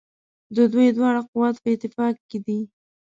[0.55, 2.59] د دوی دواړو قوت په اتفاق کې دی.